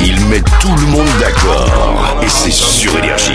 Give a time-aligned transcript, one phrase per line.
[0.00, 2.16] Il met tout le monde d'accord.
[2.22, 3.34] Et c'est sur Énergie.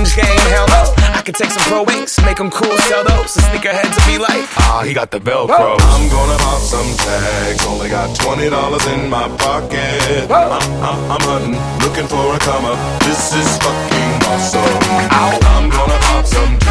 [0.05, 0.39] fringe game.
[0.49, 0.93] Hell no.
[1.13, 3.33] I could take some pro wings, make them cool, sell those.
[3.33, 5.77] The sneakerheads will be like, ah, he got the Velcro.
[5.79, 7.65] I'm gonna pop some tags.
[7.65, 10.29] Only got twenty dollars in my pocket.
[10.31, 12.79] I'm, I'm, I'm hunting, looking for a come up.
[13.01, 14.61] This is fucking awesome.
[15.11, 16.70] I'm gonna pop some tags.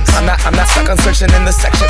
[0.17, 1.87] I'm not, I'm not stuck on searching in the section.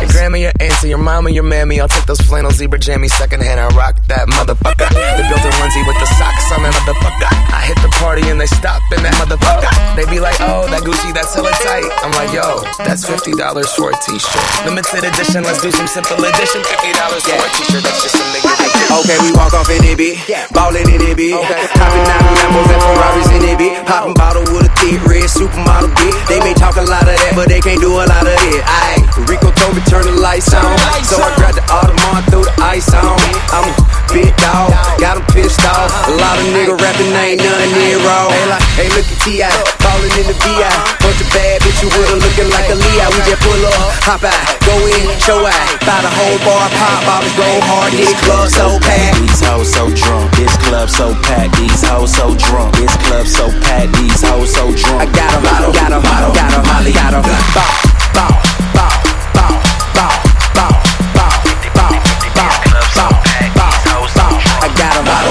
[0.00, 1.80] Your grandma, your auntie, your mama, your mammy.
[1.80, 3.58] I'll take those flannel zebra jammies secondhand.
[3.58, 4.86] I rock that motherfucker.
[4.90, 7.30] The built-in onesie with the socks on that motherfucker.
[7.50, 9.70] I hit the party and they stop in that motherfucker.
[9.96, 11.90] They be like, oh, that Gucci, that's hella tight.
[12.04, 14.46] I'm like, yo, that's fifty dollars for a t-shirt.
[14.68, 16.60] Limited edition, let's do some simple edition.
[16.62, 18.50] Fifty dollars for a t-shirt, that's just some nigga.
[18.92, 20.20] Okay, we walk off in it, bitch.
[20.52, 21.32] Ballin' in it, bitch.
[21.80, 23.74] Hopping out Lambos and Ferraris in it, bitch.
[23.88, 26.12] Poppin' bottle with a thick red supermodel, bitch.
[26.28, 28.62] They may talk a lot of that, but they can't do a lot of it.
[28.66, 28.98] Aye,
[29.30, 30.66] Rico told me turn the lights on.
[31.06, 33.14] So I grabbed the Audemars, threw the ice on.
[33.54, 33.74] I'm a
[34.10, 35.86] big dog, got 'em pissed off.
[36.08, 38.28] A lot of nigga rapping, ain't nothing near raw.
[38.34, 39.46] Hey, like, hey, look at T.I.
[39.78, 40.74] Ballin' in the VI.
[41.06, 43.06] Bunch of bad bitches with her looking like a Leo.
[43.14, 45.66] We just pull up, hop out, go in, show out.
[45.86, 47.92] Buy the whole bar, pop bottles, go hard.
[47.92, 49.22] This club so packed.
[49.22, 51.54] These hoes so drunk, this club so packed.
[51.56, 53.92] These hoes so drunk, this club so packed.
[53.94, 54.98] These hoes so drunk.
[55.02, 57.82] I got 'em, got 'em, got 'em, got 'em, Molly, got 'em bow,
[58.14, 58.71] bow.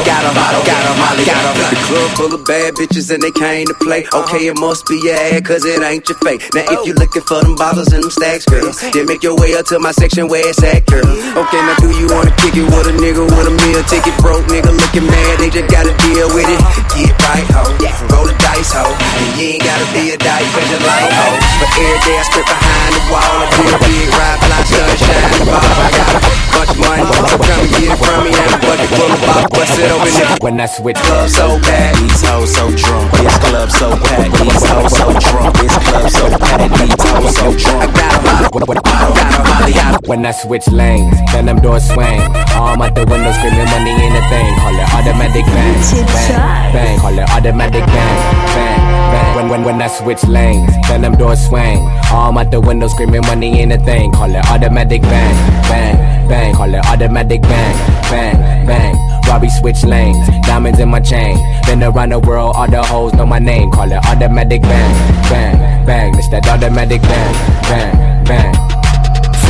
[0.03, 1.53] Got 'em, got 'em, got 'em, Molly, got 'em.
[1.71, 4.03] The club full of bad bitches and they came to play.
[4.05, 4.23] Uh-huh.
[4.23, 6.41] Okay, it must be your ad, cause it ain't your fake.
[6.53, 6.85] Now if oh.
[6.85, 9.79] you looking for them bottles and them stacks, girl, then make your way up to
[9.79, 11.05] my section where it's at, girl.
[11.05, 14.15] Okay, now do you wanna kick it with a nigga with a meal ticket?
[14.19, 16.59] Broke nigga looking mad, they just gotta deal with it.
[16.59, 16.95] Uh-huh.
[16.97, 17.63] Get right, ho.
[18.11, 18.85] Roll the dice, ho.
[18.91, 21.27] And you ain't gotta be a dyke, cause you like, ho.
[21.61, 25.45] But every day I spit behind the wall, I do a big ride, fly, sunshine,
[25.47, 25.61] ball.
[25.61, 26.19] I got a
[26.51, 29.21] bunch of money, so come and get it from me, and a bucket full of
[29.27, 30.43] pop, bust it open, nigga.
[30.43, 31.95] When I switch Club so bad.
[31.95, 33.11] these hoes so drunk.
[33.11, 34.33] This club so packed.
[34.39, 35.53] These hoes so drunk.
[35.59, 36.73] This club so packed.
[36.79, 37.93] These hoes so I drunk.
[37.95, 39.99] got 'em, I got 'em, Molly, got 'em.
[40.09, 42.21] When I switch lanes, then them doors swing.
[42.55, 44.55] Arm out the window, screaming money in the thing.
[44.59, 46.99] Call it automatic bang, bang, bang.
[46.99, 48.17] Call it automatic bang,
[48.55, 48.79] bang,
[49.11, 49.35] bang.
[49.35, 51.79] When when when I switch lanes, then them doors swing.
[52.11, 54.11] Arm out the window, screaming money in the thing.
[54.11, 55.35] Call it automatic bang,
[55.69, 55.95] bang,
[56.27, 56.53] bang.
[56.55, 57.75] Call it automatic bang,
[58.09, 58.95] bang, bang.
[59.31, 61.37] Robbie switch lanes, diamonds in my chain.
[61.65, 63.71] Been around the world, all the hoes know my name.
[63.71, 64.93] Call it automatic bang,
[65.29, 66.13] bang, bang.
[66.19, 67.33] It's that automatic bang,
[67.63, 68.60] bang, bang.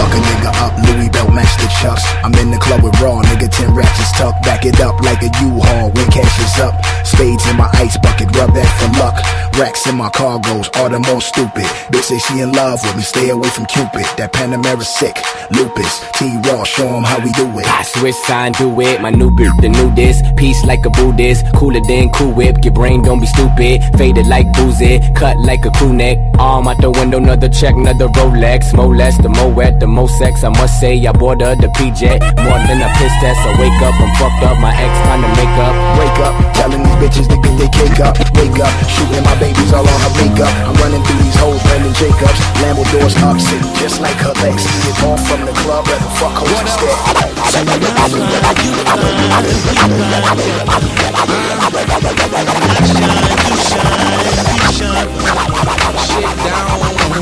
[0.01, 2.01] Fuck a nigga up, Louis belt match the chucks.
[2.23, 4.33] I'm in the club with raw, nigga, 10 ratchets tuck.
[4.41, 6.73] Back it up like a U-Haul when cash is up.
[7.05, 9.13] Spades in my ice bucket, rub that for luck.
[9.59, 11.69] Racks in my cargoes, all the more stupid.
[11.93, 14.05] Bitch say she in love with me, stay away from Cupid.
[14.17, 15.15] That Panamera sick,
[15.51, 16.01] lupus.
[16.17, 17.67] T-Raw, show 'em how we do it.
[17.67, 19.01] I switch sign, do it.
[19.01, 20.23] My new bitch, the new this.
[20.35, 21.45] Peace like a Buddhist.
[21.53, 22.63] Cooler than Cool Whip.
[22.63, 23.83] Your brain don't be stupid.
[23.97, 24.99] Faded like boozy.
[25.13, 26.17] Cut like a crew neck.
[26.39, 28.73] Arm out the window, another check, another Rolex.
[28.73, 30.43] More less, the more wet, the more sex.
[30.43, 32.01] I must say, I bought her the PJ.
[32.47, 33.39] More than a piss test.
[33.43, 34.57] I wake up, I'm fucked up.
[34.57, 35.75] My ex trying to make up.
[35.99, 38.15] Wake up, telling these bitches to get their cake up.
[38.39, 40.49] Wake up, shooting my babies all on her makeup.
[40.65, 42.39] I'm running through these hoes, Brandon Jacobs.
[42.63, 44.63] Lambo doors up, sitting just like her legs.
[44.63, 46.95] Get off from the club, let the fuck hoes instead.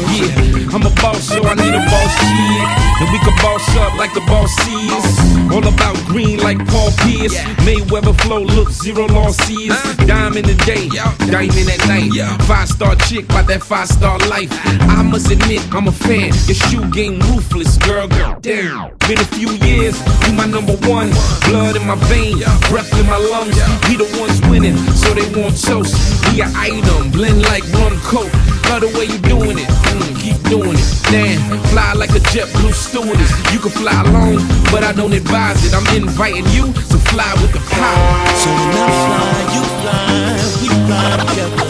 [0.09, 2.89] Yeah, I'm a boss, so I need a boss chick.
[3.01, 5.51] And we can boss up like the boss is.
[5.51, 7.35] All about green like Paul Pierce.
[7.65, 9.73] Mayweather flow, look, zero losses.
[10.05, 10.89] Dime in the day,
[11.31, 12.11] diamond at night.
[12.43, 14.49] Five star chick, by that five star life.
[14.81, 16.33] I must admit, I'm a fan.
[16.45, 18.37] Your shoe game ruthless, girl, girl.
[18.41, 18.95] Damn.
[19.07, 21.09] Been a few years, you my number one.
[21.49, 22.37] Blood in my vein,
[22.69, 23.57] breath in my lungs.
[23.89, 25.97] We the ones winning, so they want toast.
[26.29, 28.33] We an item, blend like rum coke.
[28.69, 30.08] Love the way you doing it, mm,
[30.49, 30.85] doing it.
[31.11, 33.31] Damn, fly like a JetBlue stewardess.
[33.53, 34.41] You can fly alone,
[34.71, 35.73] but I don't advise it.
[35.73, 38.27] I'm inviting you to fly with the power.
[38.41, 41.63] So when I fly, you fly, we fly together.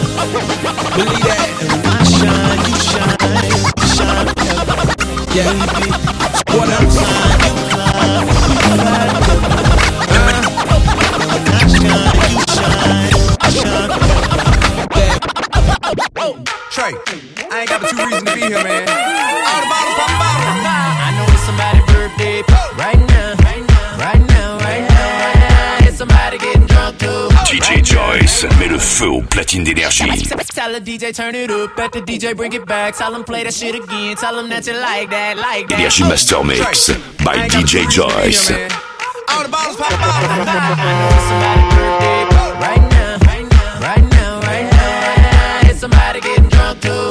[0.96, 1.48] Believe that.
[1.60, 3.16] And when I shine, you shine,
[3.76, 4.76] we shine together.
[5.36, 5.52] Yeah.
[5.76, 5.90] Baby,
[6.56, 6.96] What else?
[6.96, 9.52] fly, you fly, we fly together.
[10.10, 10.40] Uh.
[11.30, 13.12] When I shine, you shine,
[13.54, 15.20] shine together.
[16.70, 16.98] Trey, I
[17.80, 18.88] got but two reasons to be here, man.
[18.88, 20.64] All the bottles, pop bottles.
[21.00, 22.42] I know it's somebody's birthday
[22.76, 25.86] right now, right now, right now, right now.
[25.86, 27.28] It's somebody getting drunk too.
[27.50, 30.04] DJ Joyce met le feu aux platines d'énergie.
[30.54, 32.96] Tell the DJ turn it up, let the DJ bring it back.
[32.96, 34.16] Tell him play that shit again.
[34.16, 35.80] Tell him that you like that, like that.
[35.80, 36.90] Energy Master Mix
[37.24, 38.50] by I ain't got but two DJ reasons to be here, Joyce.
[39.30, 40.48] All the bottles, pop bottles.
[40.48, 42.20] I know it's somebody's birthday
[42.60, 45.22] right now, right now, right now, right now, right
[45.62, 45.70] now.
[45.70, 47.06] It's somebody getting drunk too.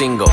[0.00, 0.29] single.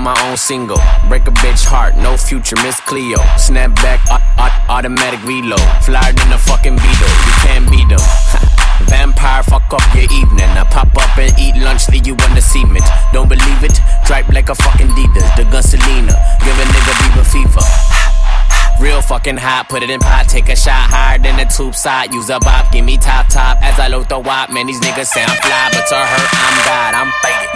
[0.00, 0.78] To my own single.
[1.08, 3.18] Break a bitch heart, no future, Miss Cleo.
[3.36, 5.60] Snapback, au- au- automatic reload.
[5.84, 7.12] Flyer than a fucking Beetle.
[7.26, 8.00] You can't beat them.
[8.88, 10.48] Vampire, fuck up your evening.
[10.56, 12.84] I pop up and eat lunch, leave you on the cement.
[13.12, 13.76] Don't believe it?
[14.06, 15.28] Dripe like a fucking Adidas.
[15.36, 16.14] The gun Selena.
[16.44, 17.64] Give a nigga Bieber fever.
[18.80, 22.14] Real fucking hot, put it in pot, take a shot higher than the tube side.
[22.14, 24.48] Use a bop, give me top top as I load the wop.
[24.48, 26.92] Man, these niggas say I'm fly, but to her, I'm God.
[26.96, 27.50] I'm faded,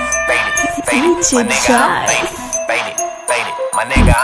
[0.95, 1.35] faded.
[1.35, 2.07] My nigga,
[2.69, 3.55] faded, faded.
[3.75, 4.24] My nigga,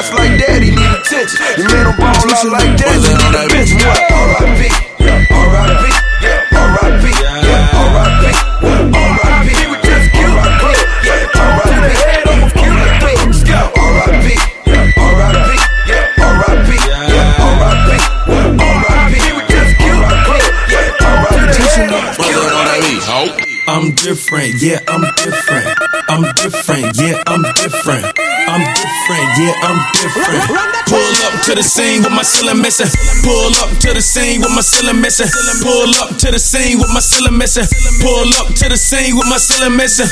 [0.00, 0.29] watch like
[29.92, 30.49] different.
[31.50, 32.86] To the scene with my ceiling missing.
[33.26, 35.26] Pull up to the scene with my ceiling missing.
[35.66, 37.66] Pull up to the scene with my ceiling missing.
[37.98, 40.06] Pull up to the scene with my ceiling missing.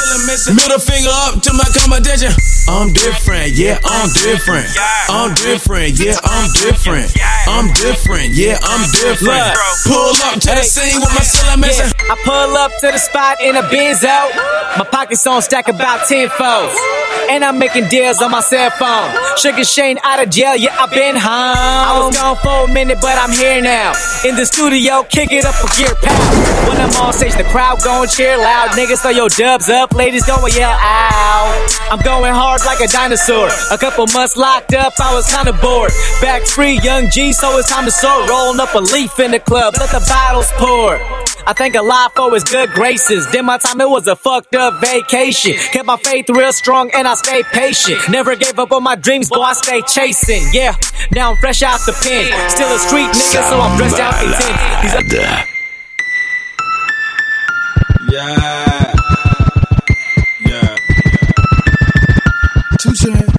[0.50, 2.34] Middle finger up to my competition.
[2.66, 4.66] I'm different, yeah, I'm different.
[5.06, 7.14] I'm different, yeah, I'm different.
[7.46, 9.54] I'm different, yeah, I'm different.
[9.86, 11.94] Pull up to the scene with my ceiling missing.
[12.10, 14.10] I pull up to the spot in a Benzo.
[14.74, 16.74] My pockets on stack about 10 foes.
[17.30, 19.12] And I'm making deals on my cell phone.
[19.36, 21.27] Sugar Shane out of jail, yeah, I've been home.
[21.30, 23.92] I was gone for a minute, but I'm here now.
[24.24, 26.68] In the studio, kick it up for gear pow.
[26.68, 28.70] When I'm on stage, the crowd going cheer loud.
[28.70, 31.68] Niggas throw your dubs up, ladies going yell out.
[31.90, 33.50] I'm going hard like a dinosaur.
[33.70, 35.92] A couple months locked up, I was kinda bored.
[36.22, 38.26] Back free, young G, so it's time to soar.
[38.26, 41.27] Rolling up a leaf in the club, let the bottles pour.
[41.46, 43.30] I thank Allah for his good graces.
[43.32, 45.54] Then my time it was a fucked up vacation.
[45.72, 47.98] Kept my faith real strong and I stayed patient.
[48.10, 50.42] Never gave up on my dreams, boy, I stay chasing.
[50.52, 50.74] Yeah,
[51.12, 52.50] now I'm fresh out the pen.
[52.50, 54.58] Still a street nigga, so I'm dressed out content.
[54.82, 55.44] These Malade.
[58.10, 58.94] Yeah.
[60.46, 60.76] Yeah.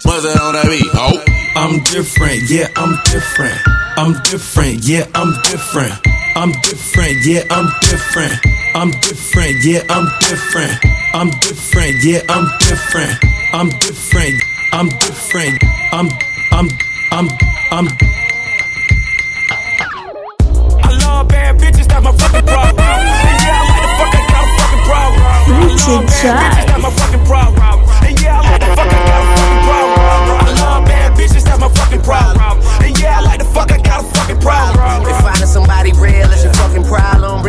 [0.03, 0.85] What's that on that beat?
[0.93, 1.23] Oh.
[1.55, 3.78] I'm different, yeah, I'm different.
[3.99, 5.91] I'm different, yeah, I'm different.
[6.33, 8.39] I'm different, yeah, I'm different.
[8.73, 10.79] I'm different, yeah, I'm different.
[11.13, 13.19] I'm different, yeah, I'm different.
[13.51, 14.41] I'm different,
[14.71, 15.61] I'm different.
[15.91, 16.07] I'm,
[16.53, 16.69] I'm,
[17.11, 17.27] I'm,
[17.75, 17.87] I'm.
[20.79, 22.79] I love bad bitches, that's my fucking problem.
[22.79, 25.27] And yeah, I like the fuck, I got a fucking problem.
[25.27, 27.83] I love bad bitches, that's my fucking problem.
[28.07, 30.39] And yeah, I like the fuck, I got a fucking problem.
[30.39, 32.58] I love bad bitches, that's my fucking problem.
[32.99, 35.07] Yeah, I like the fuck, I got a fucking problem.
[35.07, 37.43] If finding somebody real is your fucking problem,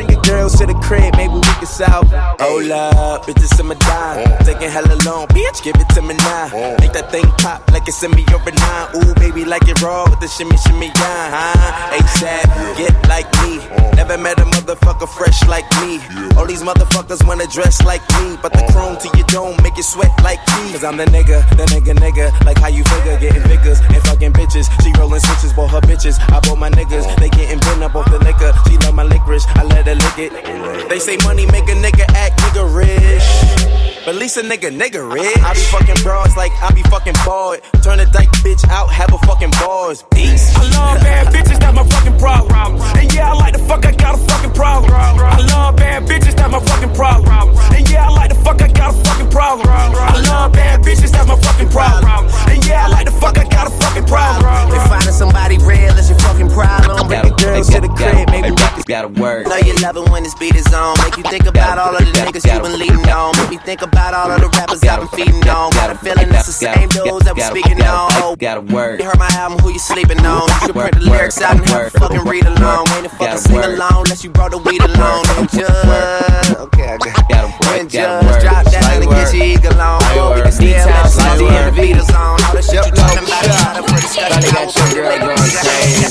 [0.51, 2.11] girls to the crib, maybe we can solve.
[2.41, 4.45] Hold up, bitches in my dime.
[4.45, 6.77] Taking hella long, bitch, give it to me now.
[6.81, 8.89] Make that thing pop like it's in me a nine.
[8.97, 11.97] Ooh, baby, like it raw with the shimmy, shimmy, yeah, huh?
[11.97, 13.59] ASAP, get like me.
[13.97, 16.01] Never met a motherfucker fresh like me.
[16.37, 19.85] All these motherfuckers wanna dress like me, but the chrome to your dome make it
[19.85, 20.73] sweat like me.
[20.73, 22.33] Cause I'm the nigga, the nigga, nigga.
[22.45, 24.67] Like how you figure, getting figures and fucking bitches.
[24.83, 26.19] She rolling switches, bought her bitches.
[26.33, 28.53] I bought my niggas, they getting bent up off the liquor.
[28.69, 30.40] She love my licorice, I let her lick it.
[30.89, 34.00] They say money make a nigga act nigga rich.
[34.05, 35.37] But at least a nigga, nigga rich.
[35.45, 37.61] I be fucking broads like I be fucking bored.
[37.85, 40.05] Turn a dyke bitch out, have a fucking bars.
[40.11, 40.57] Peace.
[40.57, 42.81] I love bad bitches, that's my fucking problem.
[42.97, 44.91] And yeah, I like the fuck, I got a fucking problem.
[44.93, 47.29] I love bad bitches, that's my fucking problem.
[47.77, 49.69] And yeah, I like the fuck, I got a fucking problem.
[49.69, 52.25] I love bad bitches, that's my fucking problem.
[52.49, 54.73] And yeah, I like the fuck, I got a fucking problem.
[54.73, 58.51] If finding somebody real is your fucking problem, bring your girls to the crib, maybe
[58.51, 59.47] we can Gotta work.
[59.47, 60.97] Know you love it when this beat is on.
[61.05, 63.37] Make you think about all of the niggas you been leading on.
[63.39, 65.71] Make me think about all of the rappers I've been feeding on.
[65.73, 68.35] Got a feeling that's the same dudes that we speaking on.
[68.37, 69.01] Gotta work.
[69.01, 70.49] You heard my album, who you sleeping on?
[70.49, 72.89] You should print the lyrics out and have a fucking read along.
[72.97, 75.25] Ain't a fucking sing along unless you brought the weed along.
[75.37, 77.93] And just, okay, I got Gotta And work.
[77.93, 78.41] Gotta just work.
[78.43, 80.01] drop down and get your ego on.
[80.35, 82.41] We can still listen to the Beatles on.
[82.43, 85.39] All the shit you talking about, try to put a Finally got your girl going
[85.39, 86.09] crazy.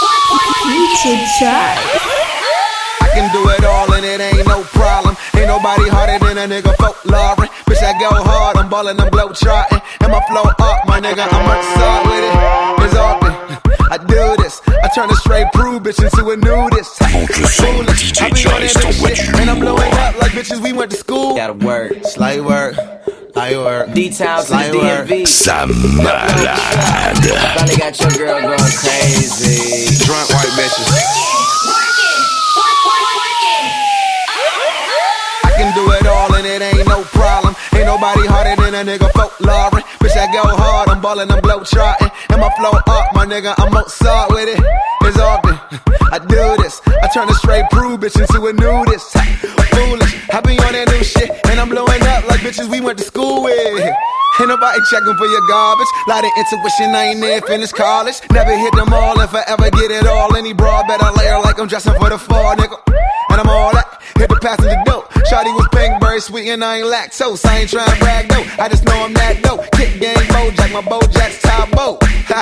[0.00, 1.42] Drunk white bitches.
[1.42, 2.09] I
[3.14, 5.16] can do it all and it ain't no problem.
[5.34, 7.36] Ain't nobody harder than a nigga folklore.
[7.66, 9.80] Bitch, I go hard, I'm ballin', I'm blow trotting.
[10.00, 12.86] And my flow up, my nigga, I'm much side with it.
[12.86, 13.30] It's often.
[13.90, 14.60] I do this.
[14.84, 17.00] I turn a straight prude bitch into a nudist.
[17.12, 19.58] Monte le son, DJ I be on Joyce that t'envoie big du shit, and I'm
[19.58, 21.34] blowing up like bitches we went to school.
[21.34, 22.04] Gotta work.
[22.04, 22.76] Slight work,
[23.34, 23.92] light work.
[23.92, 25.08] D-Town to Slight the work.
[25.08, 25.26] DMV.
[25.26, 25.66] Ça.
[27.56, 30.04] Finally got your girl going crazy.
[30.04, 30.99] Drunk white bitches.
[38.80, 39.70] A nigga folklore.
[40.00, 42.10] Bitch, I go hard, I'm ballin', I'm blow trotting.
[42.30, 44.60] And my flow up, my nigga, I'm Mozart with it.
[45.02, 45.58] It's often
[46.12, 46.80] I do this.
[46.86, 49.12] I turn a straight prude bitch into a nudist.
[49.74, 52.98] Foolish, I be on that new shit, and I'm blowing up like bitches we went
[52.98, 53.84] to school with.
[54.40, 55.86] Ain't nobody checking for your garbage.
[56.08, 58.16] Lot of intuition, I ain't near finished college.
[58.32, 60.34] Never hit them all if I ever get it all.
[60.34, 62.80] Any broad better layer like I'm dressing for the fall, nigga.
[63.28, 64.00] And I'm all that.
[64.16, 65.12] Hit the passenger dope.
[65.28, 67.44] Shawty was pink, very sweet, and I ain't lactose.
[67.44, 68.46] I ain't trying to brag though.
[68.56, 69.60] I just know I'm that dope.
[69.76, 72.00] Kick game, Bojack, my Bojack's top boat.
[72.32, 72.40] Ha.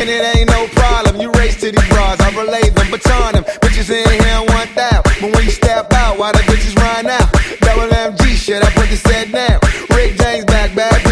[0.00, 1.20] And it ain't no problem.
[1.20, 3.44] You race to these bras, I relay them, baton them.
[3.60, 5.04] Bitches in here want that.
[5.20, 7.28] But when you step out, why the bitches run out?
[7.60, 9.60] Double MG shit, I put the set down.
[9.92, 11.03] Rick James back, bad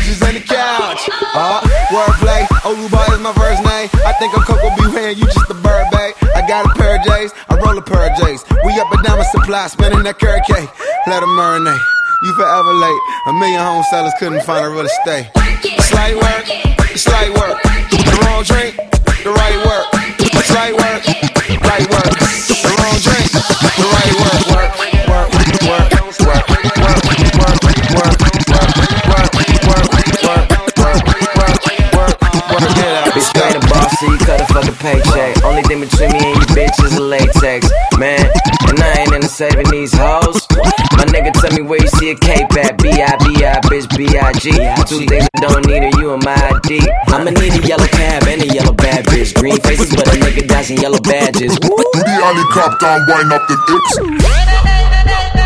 [0.63, 1.03] couch.
[1.35, 3.89] Uh, wordplay, Oluba is my first name.
[4.07, 4.87] I think I'm Coco B.
[4.95, 6.15] When you just a bird, babe.
[6.39, 8.45] I got a pair of J's, I roll a pair of J's.
[8.65, 10.71] We up and down my supply, spinning that carrot cake.
[11.07, 11.83] Let them marinate.
[12.23, 13.03] You forever late.
[13.27, 15.27] A million home sellers couldn't find a real estate.
[15.91, 16.47] Slight work,
[16.95, 17.59] slight work.
[17.91, 18.79] The wrong drink,
[19.27, 19.87] the right work.
[20.47, 21.03] Slight work,
[21.67, 22.15] right work.
[22.63, 24.43] The wrong drink, the right work,
[34.53, 35.45] so you cut a paycheck.
[35.45, 37.71] Only thing between me and you, bitch, is a latex.
[37.99, 38.31] Man,
[38.69, 40.47] and I ain't into saving these hoes.
[40.97, 42.81] My nigga, tell me where you see a Cape at.
[42.83, 44.51] B-I-B-I, bitch, B-I-G.
[44.87, 46.81] Two things I don't need are you and my ID.
[47.09, 49.35] I'ma need a yellow cab and a yellow bad bitch.
[49.35, 51.59] Green faces, but a nigga dies in yellow badges.
[51.63, 51.77] Woo!
[51.93, 55.42] Do the helicopter and wind up the hips.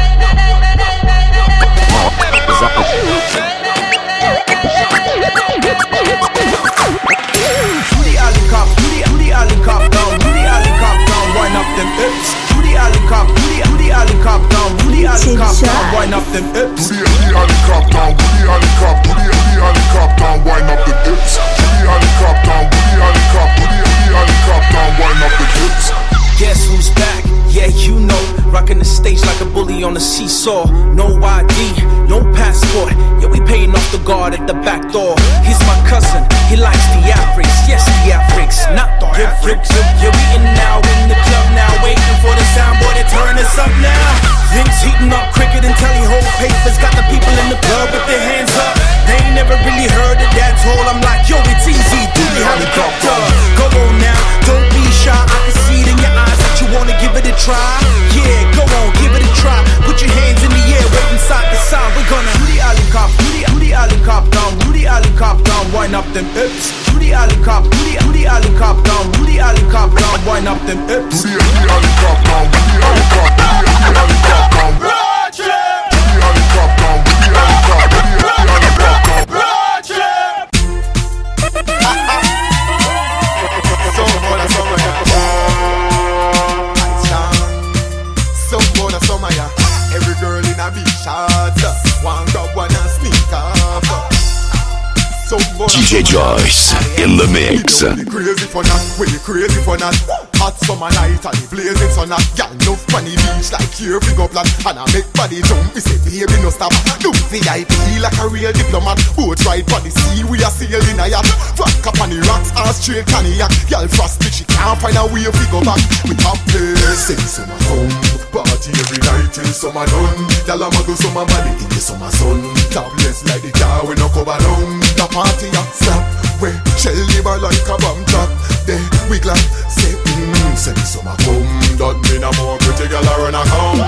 [97.82, 97.96] Mix.
[97.96, 99.92] We crazy for that, we crazy for that.
[100.40, 102.24] Hot summer night and the blazing sun hot.
[102.36, 104.46] Girl, no funny beach like here we go plan.
[104.64, 106.72] And I make body jump, we say baby no stop.
[107.00, 109.00] Do VIP like a real diplomat.
[109.16, 111.26] Boat ride for the sea, we are sailing a yacht.
[111.60, 113.52] Rock up on the rocks, and straight cognac.
[113.68, 115.80] Girl frost bitch, she can't find a way to go back.
[116.06, 117.92] We have place, say summer come.
[118.32, 120.28] Party every night till summer done.
[120.44, 122.40] Girl, I'ma go summer body in the summer sun.
[122.72, 124.80] Topless like the car we no cover down.
[124.96, 126.25] The party a stop.
[126.40, 126.94] We shell
[127.24, 128.28] bar like a bomb drop.
[128.66, 129.40] Then we glad
[129.72, 131.48] say mm, say summer come.
[131.80, 133.80] That mean a more pretty girl a run a come.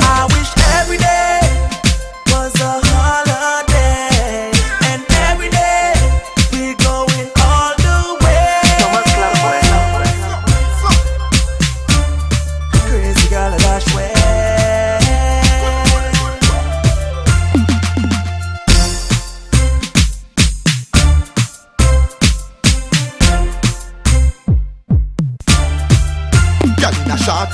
[0.00, 1.65] I wish every day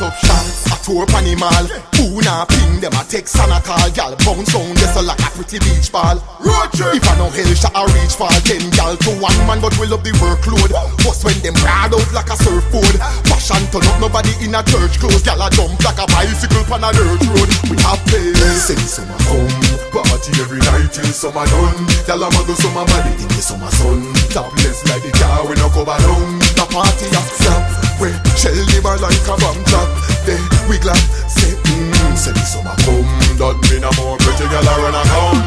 [0.00, 1.66] a up shots, a tour pan the mall.
[1.98, 3.90] Who na ping them a text and a call.
[3.92, 6.16] Girl bounce sound just like a pretty beach ball.
[6.40, 6.96] Road trip.
[6.96, 9.86] If I no hell shot a reach fall, ten girl to one man, but we
[9.86, 10.70] love the workload.
[11.04, 12.96] Bust when them ride out like a surfboard.
[13.28, 15.22] Fashion turn up, nobody in a church clothes.
[15.22, 17.50] Girl a jump like a bicycle on a dirt road.
[17.68, 18.70] We have place.
[18.70, 21.84] Say summer come, party every night till summer done.
[22.08, 24.00] Girl a go summer body in the summer sun.
[24.32, 26.40] Topless like the car we no cover down.
[26.56, 27.62] The party a stop.
[28.00, 28.08] We
[28.40, 29.88] shell the bar like a bomb drop.
[30.24, 30.96] Then we glad
[31.28, 33.04] say mm, say the summer come.
[33.36, 35.40] That mean a more pretty girl a run a come.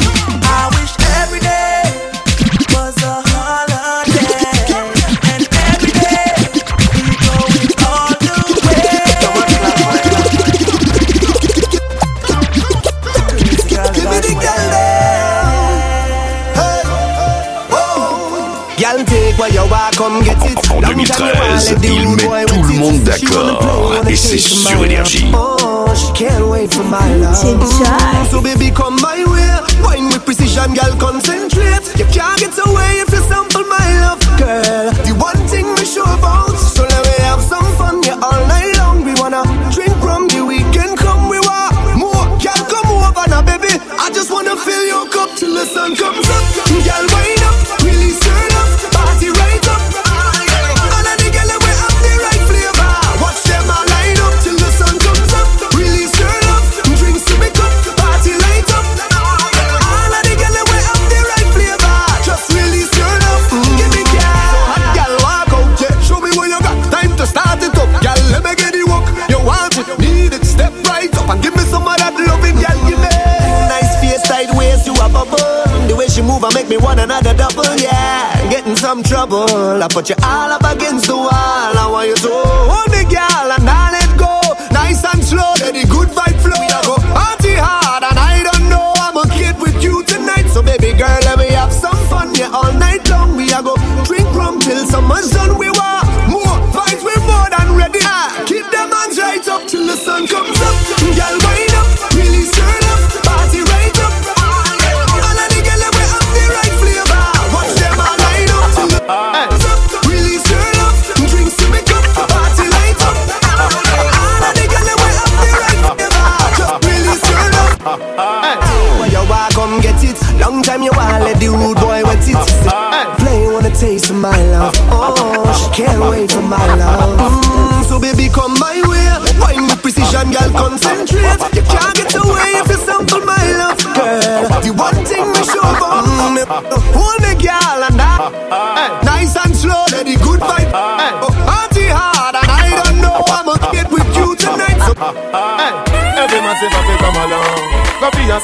[0.45, 0.93] I wish
[1.25, 1.64] every day
[20.05, 23.95] En 2013, il met tout le monde d'accord.
[24.07, 25.31] Et c'est sur Énergie.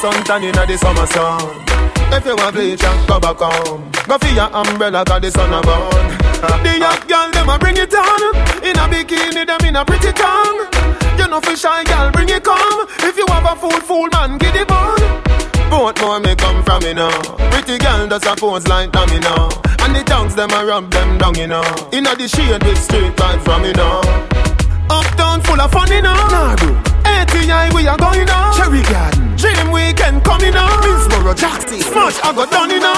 [0.02, 1.46] For your suntan inna the summer sun.
[2.10, 5.54] If you want bleach and go back home Go for your umbrella cause the sun
[5.54, 6.10] a burn.
[6.66, 8.34] The young girl them a bring it on.
[8.66, 10.66] In a bikini them in a pretty tongue.
[11.22, 12.88] You know fi shy girl bring it come.
[13.06, 14.98] If you have a fool fool man get it on
[15.70, 17.14] Both more may come from me now
[17.54, 19.50] Pretty girl does a pose like dummy now
[19.86, 21.62] And the tongues them a rub them down you know.
[21.94, 24.02] Inna the shade with straight vibes from me now
[24.90, 26.14] Uptown full of fun, you know.
[26.14, 26.91] Nah.
[27.20, 28.54] ATI, we are going on.
[28.56, 29.36] Cherry Garden.
[29.36, 30.72] Dream Weekend coming on.
[30.84, 31.80] Minsboro, Jackson.
[31.80, 32.94] Smash, I got done, in know.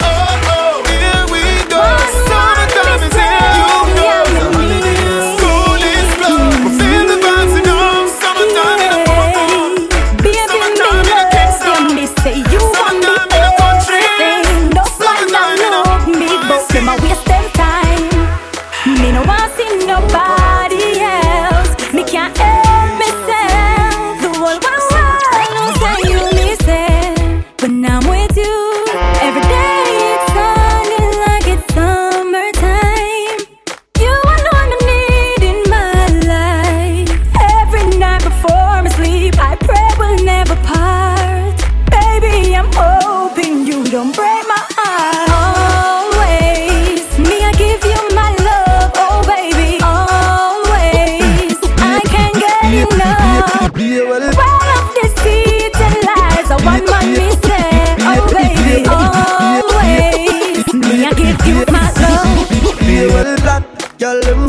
[0.00, 1.82] Oh, oh, here we go.
[2.26, 4.16] Summertime is here, you know.
[5.38, 5.76] School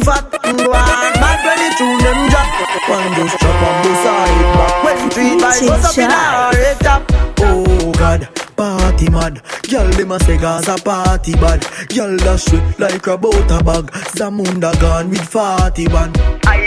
[0.08, 2.48] fat and go on Bad when the tune them drop
[2.88, 4.84] One just drop on the side back.
[4.84, 7.04] When street vibes was up in our top
[7.40, 8.22] Oh God,
[8.56, 11.62] party mad Girl them a say Gaza party bad.
[11.90, 13.92] Girl that sweet like a butter bag.
[14.16, 16.14] Zamunda gone with 41
[16.48, 16.67] I grade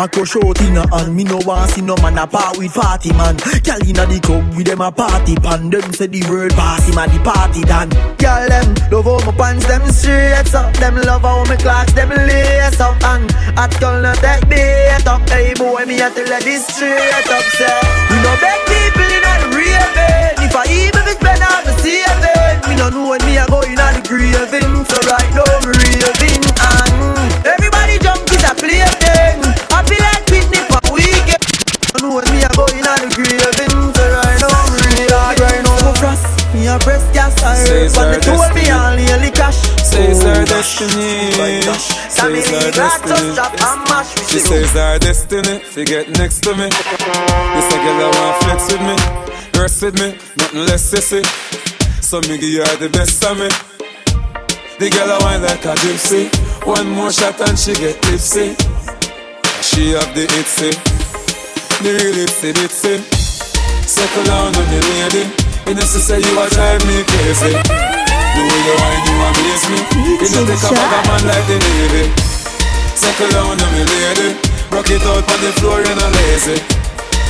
[0.00, 1.16] I crush out in a hand.
[1.16, 3.34] Me no want see no man a part with 40 man.
[3.66, 5.70] Girl inna the club with them a party pan.
[5.70, 9.34] Them say the word pass him a the party done Girl them love how my
[9.34, 10.70] pants them straight up.
[10.78, 12.94] Them love how my clocks them lace up.
[13.02, 13.26] And
[13.58, 15.26] at girl no take bait up.
[15.26, 17.66] Hey boy me a tell this straight up Say.
[18.14, 20.46] We no beg people in a raving.
[20.46, 23.66] If I even be spend all the saving Me no know when me a go
[23.66, 26.46] in a the graving So right now me raving.
[26.54, 26.97] And
[32.00, 35.92] know me a go a the graving So right now me raving Right now me
[35.98, 39.30] frost Me a press gas I heard But our the two of me all nearly
[39.30, 41.32] cash Says Oh, our destiny.
[41.38, 41.88] My gosh.
[42.12, 43.14] Sammy Says our destiny.
[43.14, 46.68] just drop and mash with She says our destiny, fi get next to me.
[46.68, 48.96] This a girl I want flex with me,
[49.60, 50.08] rest with me,
[50.38, 51.22] nothing less sissy.
[52.02, 53.48] So me give you the best of me.
[54.78, 56.30] The girl a wine like a gypsy.
[56.66, 58.54] One more shot and she get tipsy.
[59.62, 60.70] She have the itsy,
[61.82, 62.98] the real itsy bitsy.
[63.86, 65.24] Circle down on the lady.
[65.66, 67.54] You know she say you a drive me crazy.
[67.54, 69.78] The way you wine you amaze me.
[70.18, 72.04] You know take a bag of man like the Navy.
[72.98, 74.28] Circle down on me lady.
[74.74, 76.58] Rock it out on the floor you know lazy.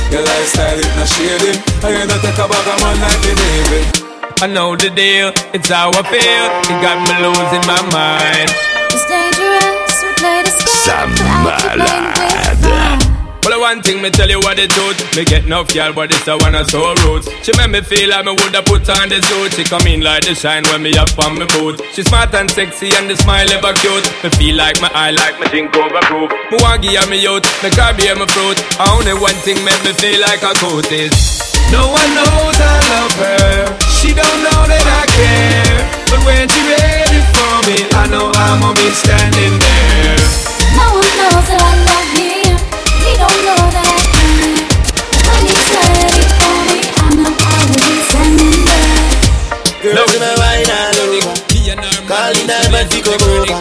[0.09, 1.53] Your lifestyle it not shady.
[1.85, 3.81] And you know take a bag of man like the Navy.
[4.41, 6.45] I know the deal, it's how I feel.
[6.71, 8.49] It got me losing my mind.
[8.87, 11.11] It's dangerous, we play the Sam
[11.43, 12.98] malade.
[13.49, 15.01] Well, one thing me tell you what it truth.
[15.17, 17.25] Me get enough girl, but it's a one of so roots.
[17.41, 19.57] She make me feel like me woulda put on the suit.
[19.57, 21.81] She come in like the shine when me up on me boot.
[21.97, 24.05] She smart and sexy and the smile ever cute.
[24.21, 26.29] Me feel like my eye like me drink overproof.
[26.53, 28.61] Me want give me youth, me can be my fruit.
[28.85, 31.09] Only one thing make me feel like a coat is.
[31.73, 33.65] No one knows I love her.
[33.97, 35.89] She don't know that I care.
[36.05, 40.21] But when she ready for me, I know I'ma be standing there.
[40.77, 41.98] No one knows that I love
[49.81, 49.95] there.
[49.95, 51.35] Girls in my wine all over.
[52.09, 53.59] Calling and fi come over.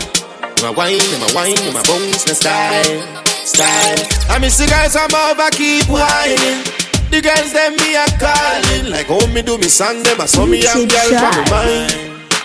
[0.62, 3.00] My wine, my wine, my bones, my style,
[3.44, 4.00] style.
[4.28, 6.64] I miss the guys I'm over, keep whining.
[7.11, 10.20] The girls them be a calling like how me do me song them.
[10.20, 11.92] I saw me have girl from my mind.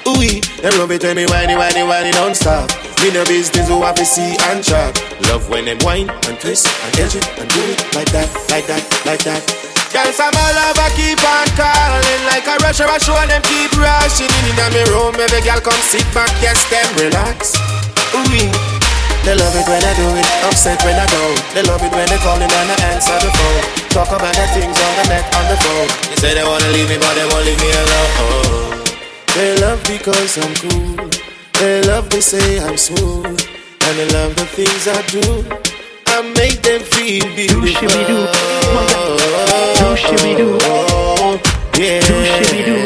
[0.06, 0.20] Ooh,
[0.62, 2.70] them love it when me whiny, whiny, whiny don't stop.
[3.02, 4.96] Me no business who have to see and chop.
[5.32, 8.68] Love when them whine and twist and edge it and do it like that, like
[8.68, 9.73] that, like that.
[9.94, 14.26] Girls from all over keep on calling like a rush rush show them keep rushing
[14.42, 15.14] in in me room.
[15.22, 17.54] Every girl come sit back, yes them relax.
[18.18, 18.26] Ooh,
[19.22, 21.38] they love it when I do it, upset when I don't.
[21.54, 23.62] They love it when they calling and I answer the phone.
[23.94, 25.88] Talk about the things on the net, on the phone.
[26.10, 28.82] They say they wanna leave me, but they won't leave me alone.
[29.38, 31.06] They love because I'm cool.
[31.62, 35.73] They love they say I'm smooth, and they love the things I do.
[36.16, 37.50] I make them feel beautiful.
[37.50, 37.66] Do
[39.98, 40.54] shimmy do.
[41.76, 42.06] Yeah.
[42.06, 42.78] Do shimmy do.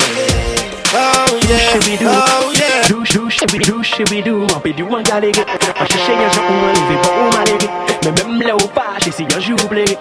[0.94, 1.74] Oh yeah.
[1.74, 2.06] Do shimmy do.
[2.08, 2.88] Oh yeah.
[2.88, 4.48] Do do shimmy do shimmy do.
[4.56, 5.44] On peut du un galégué.
[5.44, 7.68] Pas chercher un jour ou un levé pas ou malégué.
[8.06, 9.98] Mais même là ou pas, j'ai si un jour vous plaît.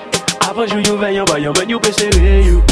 [0.49, 2.63] Avant jour you veille en bas, y'en ben you peut serrer you.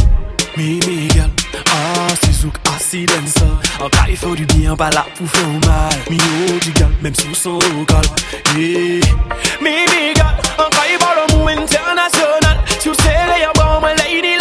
[0.57, 1.31] Mimi girl,
[1.67, 5.29] ah c'est zouk, ah c'est dancer En cas il faut du bien, pas là pour
[5.29, 5.95] faire mal.
[6.11, 8.05] Mio du gal, même sous son local.
[8.57, 9.01] Hey.
[9.61, 12.59] Mimi girl, en cas il parle au mot international.
[12.81, 14.34] Tu le sais, les y'a bon, my lady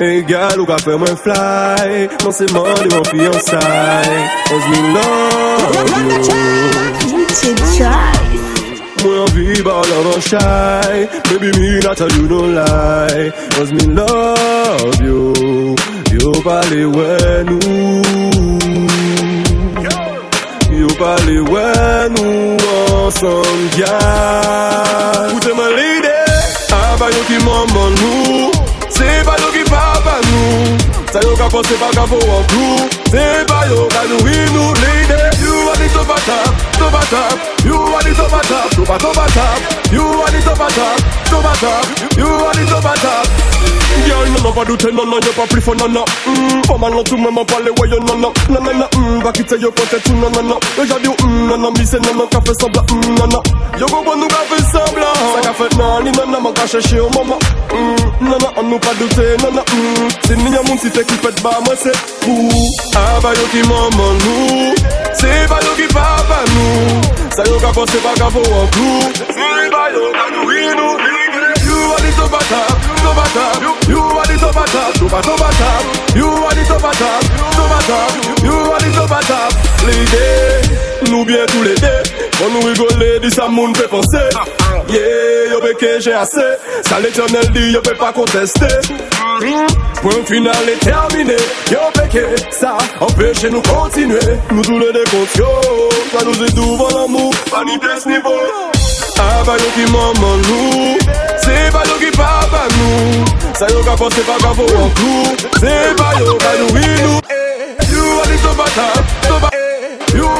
[0.00, 2.08] E gal ou ka fè mwen fly.
[2.24, 4.12] Non se mandi mwen fiyansay
[4.54, 7.20] Ons mi love you
[9.04, 10.96] Mwen vi ba la mwen chay.
[11.28, 13.28] Baby mi na tell you no lie.
[13.60, 15.20] Ons mi love you
[16.16, 17.60] Yo pale wè nou.
[20.80, 22.56] Yo pale wè nou
[23.04, 26.16] ansan gyal Ou te mwen lide
[26.72, 28.48] A bayo ki mwen mwen nou
[28.88, 30.78] Se bayo ki ki papa nou
[31.12, 34.74] Sa yo ka pose pa ka pou an klou Se pa yo ka nou inou
[34.82, 39.16] lady You top of top, top of top You the top of top, top top
[39.16, 39.92] of top.
[39.92, 40.96] You the top of top,
[41.28, 41.84] top top.
[42.16, 43.60] You the top of top.
[44.06, 46.78] Girl, non, non, pas douter, non, non, y'a pas plus fort, non, non mm, Pas
[46.78, 49.58] mal, non, tout même, pas les voyons, non, non Non, non, non, mm, va quitter,
[49.58, 52.14] yo, côté, tout, non, non, non Yo, j'ai dit, mm, non, non, mi, c'est non,
[52.14, 53.42] non, qu'a fait semblant, mm, non, non
[53.78, 57.00] Yo, go, nous, qu'a fait semblant qu'a fait, non, ni, non, non, man, qu'a cherché
[57.00, 57.38] au moment
[57.72, 60.08] mm, Non, non, on nous pas douter, non, non, mm.
[60.26, 62.48] C'est ni y'a moun si t'es qui fait bas, moi, c'est fou
[62.94, 64.74] Ah, bah, yo, qui maman, nous
[65.12, 69.70] C'est pas yo qui papa, nous Ça, qu'a pensé, pas qu'a faut un clou C'est
[69.70, 71.10] pas yo, qu'a nous, nous,
[71.64, 73.88] You are the top of top.
[73.88, 76.16] You are the top top, top of top of top.
[76.16, 77.22] You are the top top.
[78.42, 79.52] You are the top of top.
[79.86, 82.02] Lady, nous bien tous les deux.
[82.44, 84.28] On nous rigoler, dit eh, ça moun fait penser.
[84.90, 86.40] Yeah, yo péché j'ai assez.
[86.82, 88.66] Ça l'éternel dit, yo peut pas contester.
[90.02, 91.36] Point final est terminé.
[91.70, 94.18] Yo péché, ça empêche nous continuer.
[94.50, 95.46] Nous tous les décomptes, yo.
[96.12, 98.30] Ça nous est devant l'amour, pas ni baisse ni niveau.
[99.22, 100.96] Ah bah yo ki maman nou
[101.44, 103.24] Se ba yo ki papa nou
[103.58, 107.20] Sa yo ka pose pa ka pou an klou Se ba yo ka nou inou
[110.10, 110.39] You are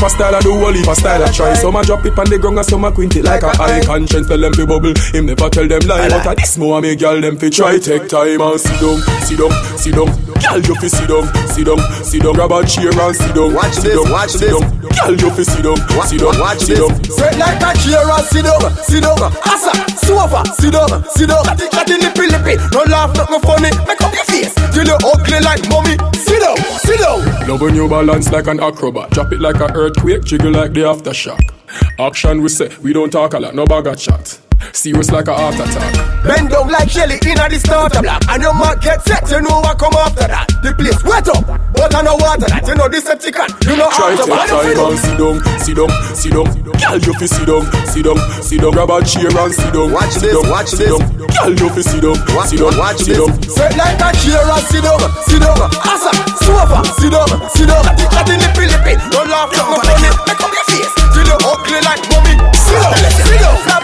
[0.00, 1.54] thing style, I do leap of style, I try.
[1.54, 3.80] Some a drop it on the ground and some a quint it like a high
[3.82, 4.28] conscience.
[4.28, 6.08] Tell them fi bubble, him never tell them lie.
[6.08, 7.78] But a this more me girl them fi try.
[7.78, 10.29] Take time and sit down, sit down, sit down.
[10.40, 12.34] Girl you fi sit down, sit down, sit down.
[12.34, 14.60] Grab a chair and sit down, watch sit this, down, watch sit this.
[14.60, 14.80] down.
[14.80, 15.76] Girl you fi sit down,
[16.08, 16.80] sit down, watch sit this.
[16.80, 17.04] down.
[17.04, 19.18] Sit like a chair and sit down, sit down.
[19.46, 21.44] Asa, sofa, sit down, sit down.
[21.44, 22.54] Catty, catty, lippy, lippy.
[22.72, 23.70] No laugh, not no funny.
[23.86, 25.96] Make up your face till you ugly like mommy.
[26.16, 27.20] Sit down, sit down.
[27.48, 29.10] Love when you balance like an acrobat.
[29.10, 31.40] Drop it like an earthquake, jiggle like the aftershock.
[31.98, 34.40] Action we say, we don't talk a lot, no bag of chat.
[34.72, 35.92] Serious like a heart attack.
[36.24, 38.22] Bend down like Shelly in a the starter block.
[38.28, 40.46] And your mark get set, you know what come after that.
[40.62, 41.42] The place wet up,
[41.74, 42.62] but I know water that.
[42.68, 46.46] You know Decepticon, you know Try take time and sit down, sit down, sit down.
[46.80, 48.72] Girl, you fi sit down, sit down, sit down.
[48.72, 49.88] Grab a chair and sit down.
[49.90, 50.92] Watch sit this, down, watch sit this.
[50.92, 51.02] down.
[51.18, 53.20] Girl, you fi sit down, sit down, watch sit this.
[53.20, 53.30] down.
[53.42, 55.56] Sit like a chair and sit down, sit down.
[55.82, 56.12] Asa,
[56.46, 57.82] sofa, sit down, sit down.
[57.84, 58.94] Catty, catty, lippy, lippy.
[59.10, 60.08] No laugh, no funny.
[60.28, 62.34] Make up your face till you ugly like mommy.
[62.54, 62.94] Sit down,
[63.24, 63.79] sit down.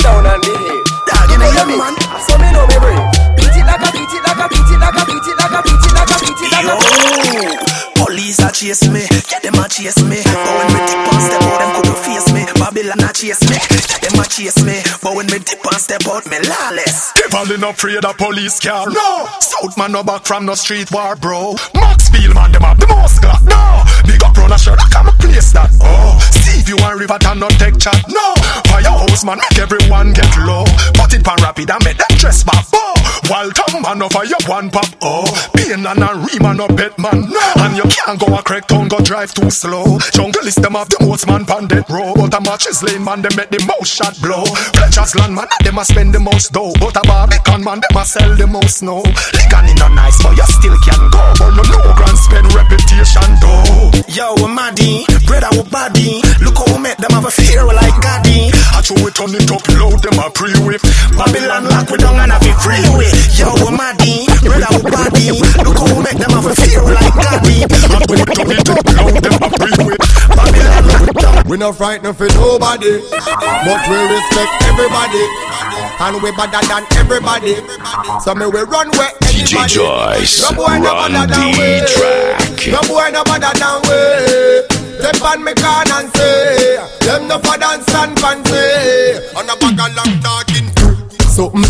[0.00, 0.84] It, down and behave.
[1.06, 1.94] Dog, you know me, man.
[2.24, 3.36] So me know me brave.
[3.36, 5.52] Beat it like a beat it like a beat it like a beat it like
[5.52, 7.89] a beat it like a beat it like a.
[8.10, 10.18] Police a chase me, get them a chase me.
[10.18, 12.42] But when me dip and step out, them couldn't face me.
[12.58, 14.82] Babylon a chase me, get them a chase me.
[14.98, 17.14] But when me dip and step out, me lawless.
[17.14, 18.90] Devil in afraid of police car.
[18.90, 21.54] No, South man no back from no street war, bro.
[21.72, 23.46] Maxfield man them have the most glass.
[23.46, 25.70] No, big up run a shirt, I come place that.
[25.78, 27.94] Oh, Steve you and River Town no take chat.
[28.10, 28.34] No,
[28.66, 30.66] firehouse man make everyone get low.
[30.98, 32.66] Put it pan rapid and make them dress back.
[32.74, 32.90] Oh,
[33.54, 34.90] tongue man no fire one pop.
[35.00, 37.30] Oh, pain and a rima no bet man.
[37.30, 39.98] No, and you can't go a crack town go drive too slow.
[40.12, 42.14] Jungle is them have the most man pan dead row.
[42.14, 44.44] But a matches lane man them make the most shot blow.
[44.76, 46.72] Fletcher's land man them a spend the most dough.
[46.80, 49.02] But a Barbican man them a sell the most snow.
[49.36, 51.22] Ligan in no nice but you still can go.
[51.36, 53.92] But no no grand spend reputation though.
[54.08, 56.22] Yo, we maddy, brother we body.
[56.40, 58.50] Look how we make them have a fear like Gaddy.
[58.74, 60.82] I show we turn it up loud them a pre-whip.
[61.14, 63.12] Babylon lock we down and have it free way.
[63.36, 65.26] Yo, we maddy, brother we body.
[65.62, 67.89] Look how we make them have a fear like Gaddy.
[67.90, 70.00] And we turn it up loud them a pre-whip.
[70.30, 71.58] Babylon lock we down.
[71.60, 75.24] No frightened for nobody, but we respect everybody,
[76.00, 77.54] and we better than everybody.
[78.24, 79.74] So me we run where DJ anybody.
[79.74, 82.72] Joyce, no boy no run better than the track.
[82.72, 84.80] No boy no better than we.
[85.00, 88.56] Step on me can and say, them no for dance and fancy.
[89.36, 90.68] On a bag of long talking.
[90.76, 90.96] Do
[91.28, 91.62] Something,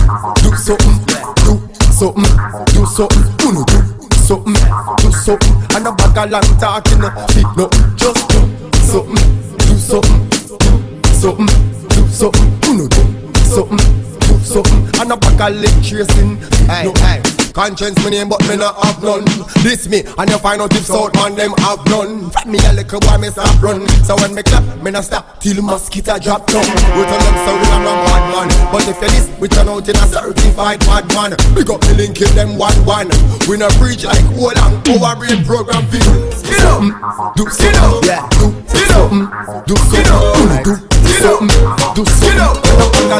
[0.42, 0.96] do something,
[1.44, 1.52] do
[1.92, 2.30] something,
[2.74, 3.99] do something, do do
[4.30, 4.54] something,
[4.98, 5.54] do something.
[5.74, 7.00] And a bag of long talking.
[7.34, 8.38] Big no, just do
[8.86, 9.14] something,
[9.58, 11.46] do something, do something,
[11.88, 13.78] do something, do do something,
[14.20, 15.00] do something.
[15.00, 16.36] And a bag of leg tracing.
[16.68, 17.39] Hey, hey.
[17.52, 19.24] Conscience me name but me not have none
[19.62, 22.72] This me and you find out if South man them have none From me a
[22.72, 26.46] little boy me stop run So when me clap me not stop till mosquito drop
[26.46, 29.68] down We tell them so am not bad man But if you this we turn
[29.68, 33.10] out in a certified bad man Big up me link in them one one
[33.48, 38.04] We not preach like old and our brain program feel Skin up, do skin up,
[38.04, 42.56] yeah, do skin up, do skin up, do skin up, do skin up,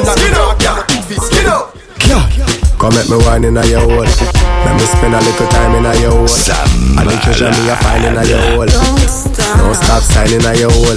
[0.07, 0.87] skin up, yeah,
[1.19, 2.70] skin up.
[2.81, 5.85] Come make me wine in a your hole Let me spend a little time in
[5.85, 6.33] a your hole
[6.97, 10.73] And the treasure me a find in a your hole Don't stop signing a your
[10.73, 10.97] hole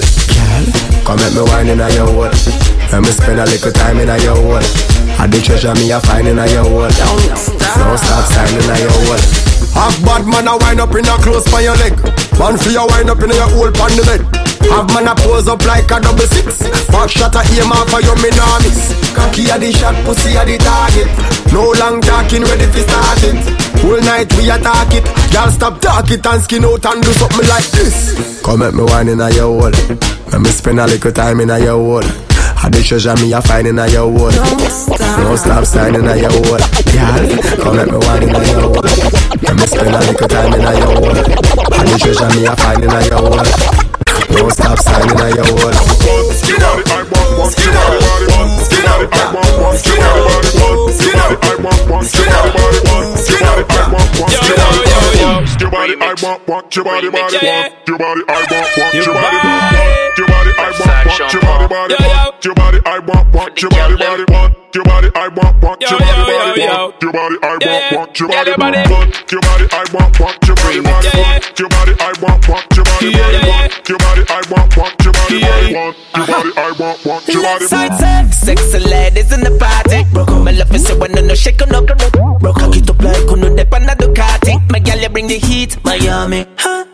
[1.04, 2.64] Come make me wine in a your hole
[2.94, 4.62] When me spend a little time in a your hole.
[5.18, 6.86] I the treasure me a find in a your hole.
[6.86, 9.18] Don't stop, don't stop standing in a your hole.
[9.74, 11.98] Half bad man a wind up in a close by your leg.
[12.38, 14.53] Man for you wind up in your hole pan the bed.
[14.70, 16.62] Have man a pose up like a double six.
[16.88, 18.94] Back shot a aim off for your minamis.
[19.14, 21.08] Cocky a the shot, pussy a the target.
[21.52, 23.38] No long talking, ready to start it.
[23.84, 25.04] Whole night we attack it.
[25.32, 28.40] Girl stop talking and skin out and do something like this.
[28.42, 29.76] Come at me wine in a your hole.
[30.32, 32.02] Let me spend a little time in a your hole.
[32.64, 34.30] I the treasure me a find in a your hole.
[34.32, 36.58] Don't stop, don't stop standing in your hole.
[36.90, 37.24] Girl,
[37.60, 38.82] come at me wine in a your hole.
[38.82, 41.20] Let me spend a little time in a your hole.
[41.70, 43.83] I the treasure me a find in a your hole.
[44.28, 45.72] Don't stop standing on your wall.
[45.72, 46.24] Skin.
[46.32, 47.04] Skin skin.
[47.50, 48.04] Skin skin.
[48.64, 49.74] Skin skin.
[49.78, 50.04] Skin.
[55.60, 56.64] Your body, I want one.
[56.72, 57.88] Your body, body, want.
[57.88, 58.94] Your body, I want one.
[58.94, 59.73] Your body, body.
[63.06, 67.02] Want, want your body, body, want your body, I want, want your body, body, want
[67.02, 70.56] your body, I want, want your body, body, want your body, I want, want your
[70.56, 74.42] body, body, want your body, I want, want your body, body, want your body, I
[74.50, 78.32] want, want your body, body, want your body, I want, want your body, body.
[78.32, 80.04] Sexy ladies in the party,
[80.42, 81.86] my love is so when no shake on up,
[82.40, 84.58] broke cock it up like uno de pana Ducati.
[84.70, 86.84] My gal, you bring the heat, Miami, huh?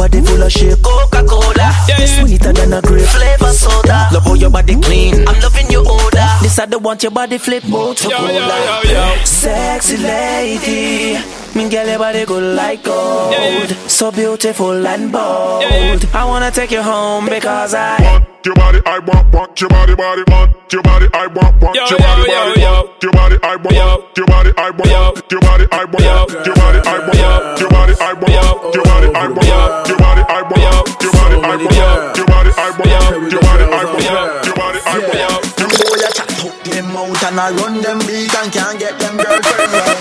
[0.00, 1.70] Body full of shit, Coca-Cola.
[1.86, 2.06] Yeah.
[2.06, 4.08] Sweeter than a grape Flavor soda.
[4.14, 5.28] Love how your body clean.
[5.28, 6.26] I'm loving your odor.
[6.40, 9.24] This I don't want your body flip Motor yo, yo, yo, yo.
[9.26, 13.86] Sexy lady Me girl your body good like gold yeah, yeah.
[13.88, 15.98] So beautiful and bold yeah, yeah.
[16.14, 19.94] I wanna take you home because I want your body, I want, want your body,
[19.94, 24.16] body, want your body, I want, want your body, body, want your body, I want,
[24.16, 26.94] your body, I want, your body, I want, your body, I want, your body, I
[26.96, 30.96] want, your body, I want, your body, I want, your body, I want,
[32.16, 35.44] your body, I want, your body, I want, your body, I want.
[35.60, 38.98] Them boy a chat up them out and I run them big and can't get
[38.98, 39.99] them girlfriend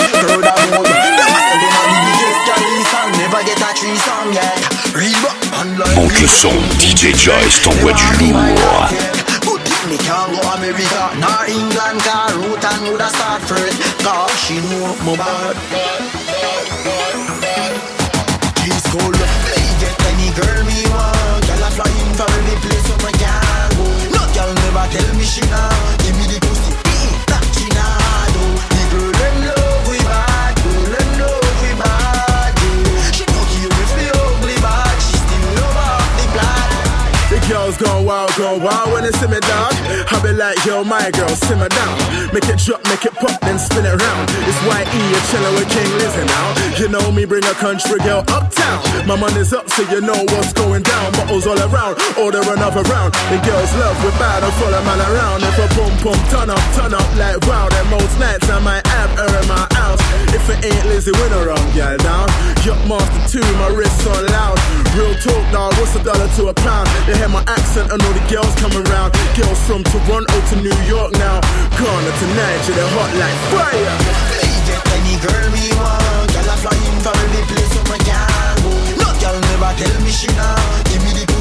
[6.30, 8.90] son, DJ Joyce t'envoie du lourd.
[11.48, 13.82] England, car root and woulda start first.
[14.04, 14.60] Cause she a
[24.54, 25.70] never tell me she nah.
[26.04, 26.29] Give me
[37.80, 39.72] Gone wild, gone wild when they see me dog.
[40.12, 41.96] I be like, yo, my girl, simmer down.
[42.36, 44.28] Make it drop, make it pop, then spin it round.
[44.44, 46.48] It's YE, you're chillin' with King Lizzy now.
[46.76, 48.84] You know me, bring a country girl uptown.
[49.08, 51.14] My money's up, so you know what's going down.
[51.14, 53.16] Bottles all around, order another round.
[53.32, 55.40] The girls love, we're bad, and follow man around.
[55.48, 57.72] If a boom boom turn up, turn up like wow.
[57.72, 60.04] Then most nights I might have her in my house.
[60.36, 62.28] If it ain't Lizzy, no wrong, girl, down.
[62.68, 64.79] Yup, Master 2, my wrist on loud.
[65.00, 66.84] Real talk, dog, what's a dollar to a pound?
[67.08, 69.16] They hear my accent, I know the girls come around.
[69.32, 71.40] Girls from Toronto to New York now.
[71.80, 73.96] Ghana to Nigeria, they're hot like fire.
[74.68, 78.76] Get any girl me want, girl a flying from every place so my can go.
[79.00, 80.60] No girl never tell me she nah.
[80.92, 81.39] Give me the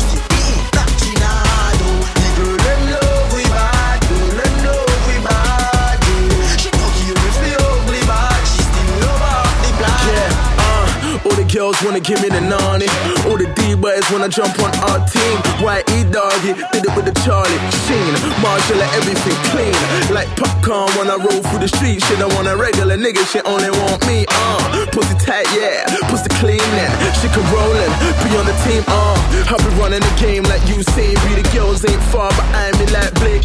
[11.59, 12.87] girls wanna give me the nani.
[13.27, 15.37] All the D-boys wanna jump on our team.
[15.59, 18.15] YE doggy, did it with the Charlie Sheen.
[18.39, 19.75] Marshall everything clean.
[20.15, 21.99] Like popcorn when I roll through the street.
[22.07, 24.23] She don't want a regular nigga, she only want me.
[24.31, 26.95] Uh, pussy tight, yeah, pussy clean, yeah.
[27.19, 27.93] She can rollin',
[28.23, 29.19] be on the team, uh.
[29.51, 31.11] I'll be running the game like you say.
[31.27, 33.43] Be the girls ain't far behind me like Blake.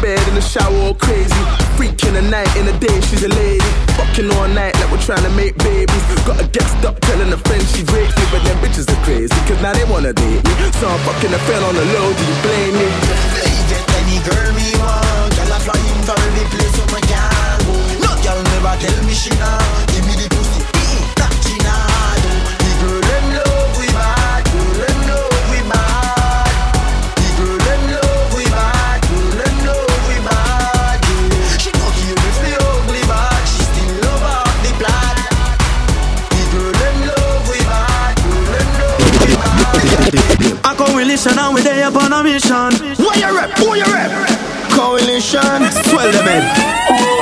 [0.00, 1.42] Bed, in the shower, all crazy.
[1.76, 3.70] Freak in the night, in the day, she's a lady.
[3.96, 6.04] Fucking all night like we're trying to make babies.
[6.24, 9.34] Gotta get stuck telling a friend she raped me, but them bitches are crazy.
[9.48, 10.52] Cause now they wanna date me.
[10.80, 12.88] So I'm fucking a friend on the low, do you blame me?
[13.70, 17.74] Get any girl me want, girl a flying from every place so my can go.
[18.04, 19.58] No girl never tell me she nah.
[19.90, 20.55] Give me the pussy,
[41.16, 42.70] A coalition and we dey up on a mission.
[43.02, 43.56] Where you rep?
[43.56, 44.28] Who you rep?
[44.68, 45.40] Coalition,
[45.72, 47.15] swell them in.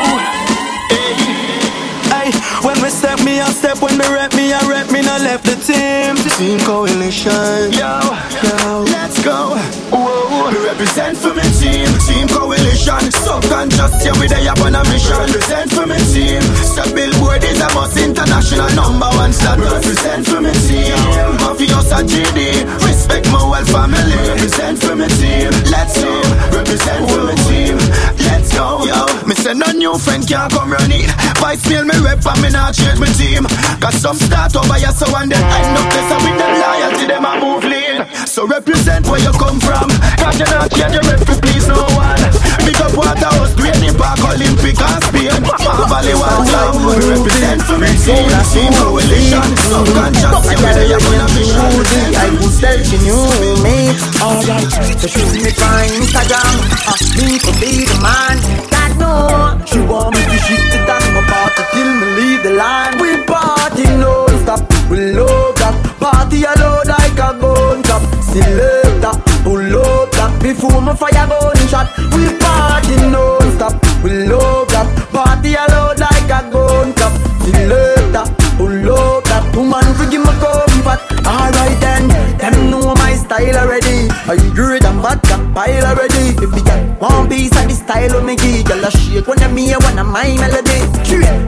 [2.64, 3.82] When we step, me a step.
[3.82, 4.90] When me rep, me a rep.
[4.90, 6.16] Me no left the team.
[6.40, 8.00] Team coalition, Yo,
[8.40, 9.52] yo, let's go.
[9.92, 10.48] Whoa.
[10.64, 11.86] represent for me team.
[12.08, 15.12] Team coalition, subconscious, yeah, we there on a mission.
[15.28, 16.40] Represent for me team.
[16.72, 19.60] So Billboard is a most international number one slot.
[19.60, 20.96] Represent for me team.
[21.44, 24.16] Mafiosa GD, respect my whole family.
[24.24, 25.52] Represent for me team.
[25.68, 26.16] Let's go.
[26.48, 27.76] Represent for me team.
[28.54, 29.02] Go, yo.
[29.26, 31.10] Me say no new friend can't come run it.
[31.42, 33.44] Vice mail me rep and me not change my team.
[33.82, 37.26] Cause some start over here so and then end up so with them loyalty them
[37.26, 38.06] a move lean.
[38.26, 39.90] So represent where you come from.
[40.22, 42.22] Cause you not change your rep please no one.
[42.64, 45.40] Big up Waterhouse, Grady Park, Olympic and Spain.
[45.90, 46.78] Valley one time.
[46.86, 48.30] We represent for me team.
[48.54, 49.48] Team coalition.
[49.66, 51.58] Subconscious, yeah, we there on a mission.
[52.16, 53.18] I was searching you,
[53.66, 53.92] me.
[54.22, 54.70] Alright,
[55.02, 56.54] so shoot me on Instagram.
[57.18, 58.23] Me to be the man.
[68.34, 69.14] Selector,
[69.46, 71.86] pull up that before my fire gun shot.
[72.18, 77.14] We party no stop, we love that party alone like a gun top.
[77.46, 78.26] Selector,
[78.58, 80.98] pull up that woman forgive my comfort.
[81.22, 82.10] Alright then,
[82.42, 84.10] them know my style already.
[84.26, 85.22] I good and bad
[85.54, 86.34] pile already.
[86.34, 89.56] If you got one piece of the style of me girl a shake when I'm
[89.56, 90.82] here, when I'm my melody.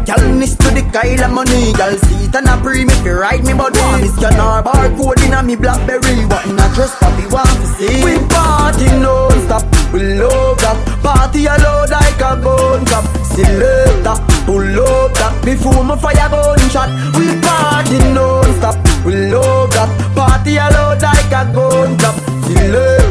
[0.07, 0.55] Girl miss
[0.97, 1.75] Kyle of money.
[1.77, 3.77] Girl see it and a pre me fi ride me body.
[4.01, 6.25] Miss Scanner barcode in a me Blackberry.
[6.25, 8.01] What in a dress papi want to see?
[8.01, 10.77] We party non stop, we love that.
[11.05, 13.05] Party alone like a gun cap.
[13.29, 14.17] Selector,
[14.49, 16.89] pull up that before my fire gun shot.
[17.13, 19.93] We party non stop, we love that.
[20.17, 23.06] Party alone like a gun pull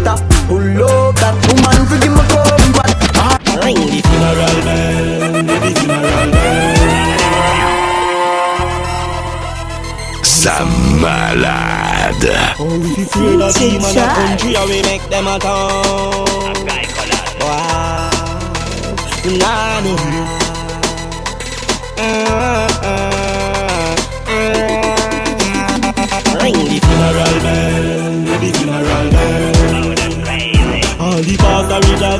[11.06, 12.34] malade.
[12.60, 13.08] Oh, the I
[19.82, 19.94] a.
[21.98, 22.02] Uh,
[22.84, 22.92] uh, uh.
[26.86, 27.86] Funeral bell,
[28.26, 29.54] the funeral bell.
[31.06, 31.36] All the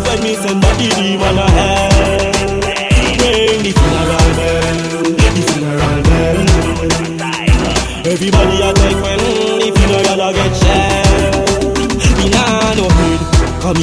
[0.06, 1.95] when me send the.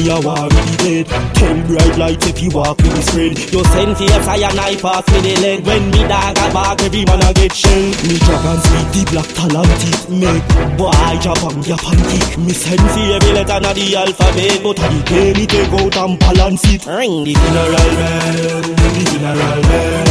[0.03, 0.49] Come here, war
[0.83, 4.53] dead Tell bright lights if you walk with the spread You send for your fire
[4.53, 5.65] knife pass me the leg.
[5.65, 7.87] When me dog a bark, every man a get shell.
[8.03, 8.59] Me drop and
[8.91, 10.43] the black talented Make
[10.75, 10.91] boy
[11.23, 14.59] drop and your pancake Me send for every letter na the alphabet.
[14.59, 16.83] But a the day me take out and balance it.
[16.83, 17.23] Ring.
[17.23, 20.03] The funeral bell The funeral bell.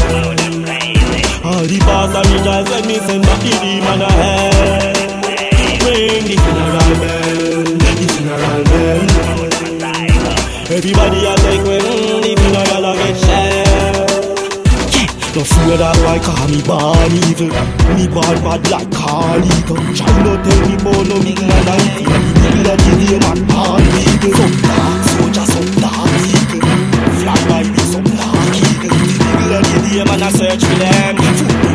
[1.45, 4.97] All the pastor rejoice when me send back the demon a hell.
[5.85, 6.25] Ring.
[6.25, 9.12] The funeral bell The funeral bell
[10.73, 14.09] Everybody a take when the funeral a get shell
[14.89, 15.05] Yeah,
[15.37, 17.53] no fear that boy call me born evil?
[17.93, 22.09] Me born bad like Carlito Try not tell me about no big man and thing
[22.09, 24.33] The middle of the day man born evil.
[24.33, 26.65] Some dark soldier, some dark eagle
[27.21, 30.79] Fly by me, some dark eagle The middle of the day man a search for
[30.81, 31.72] them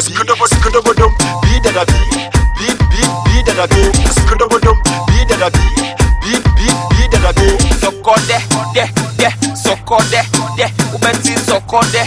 [0.00, 1.12] I scrub scrub dum,
[1.44, 2.00] be that I be,
[2.56, 3.84] be be be that I be,
[4.16, 5.92] scrub dum, be that I be,
[6.24, 8.40] be be bi daga bi sokode
[8.72, 8.88] de
[9.20, 9.28] de,
[9.60, 10.24] sokode
[10.56, 10.64] de,
[10.96, 12.00] ubenzi sokode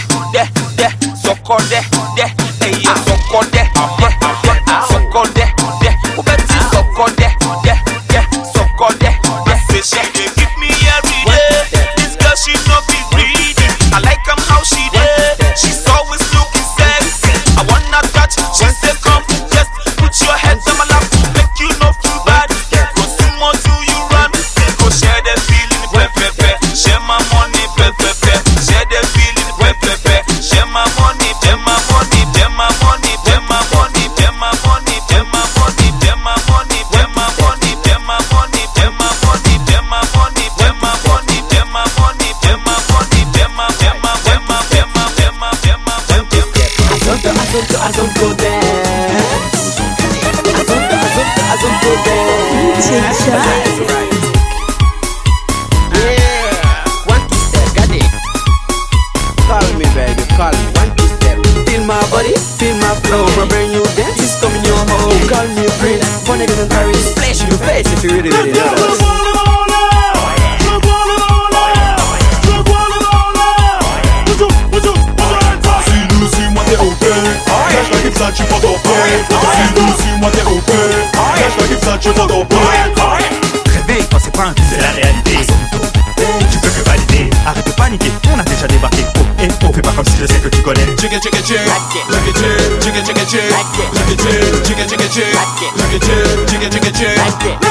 [95.14, 97.63] chick, like it, like a chick, chick, chick, chick, like it.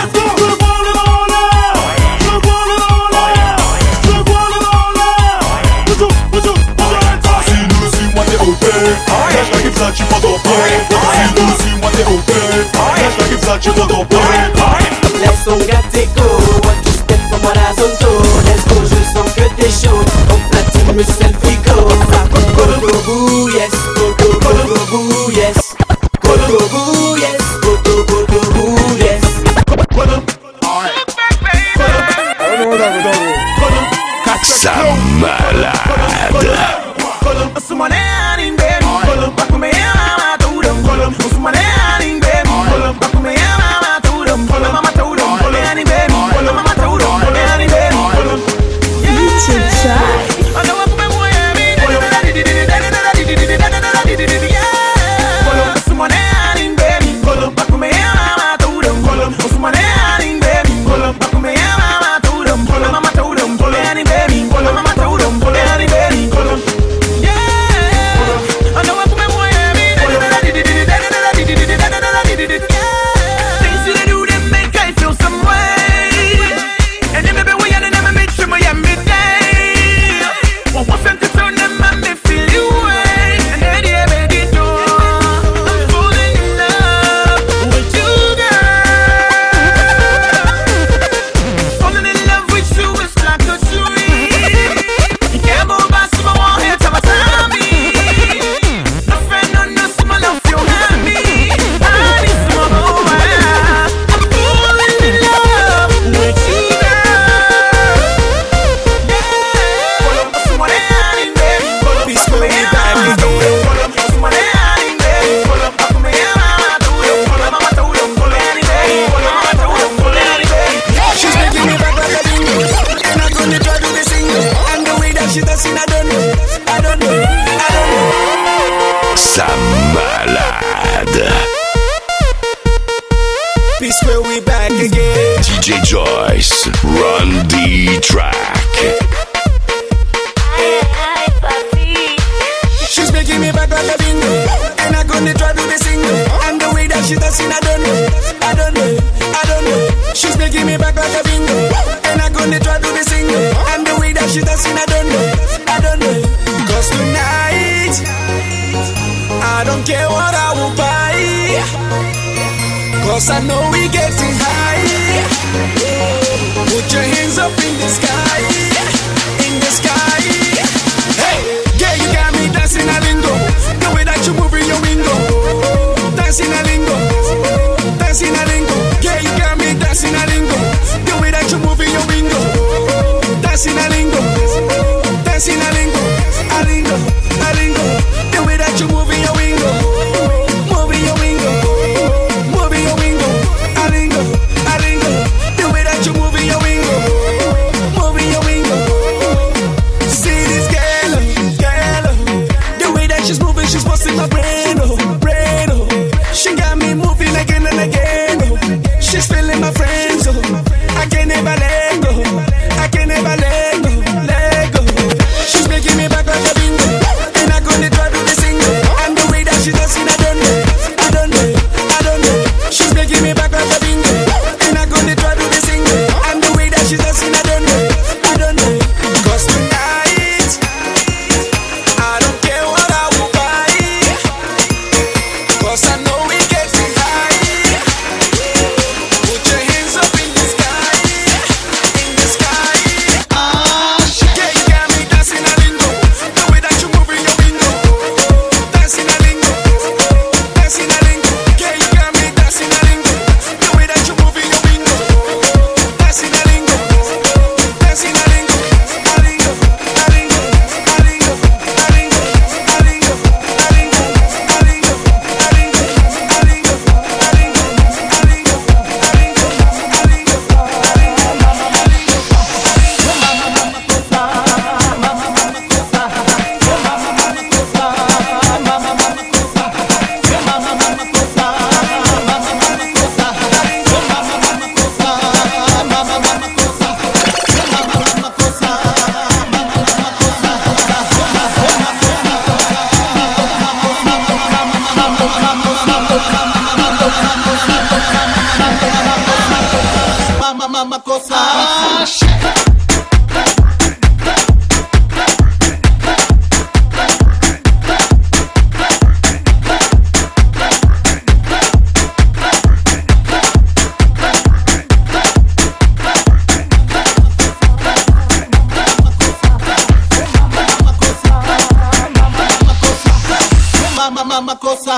[324.63, 324.95] makosa.